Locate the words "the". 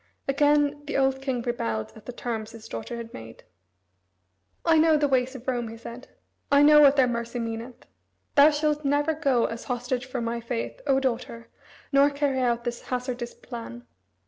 0.87-0.97, 2.07-2.11, 4.97-5.07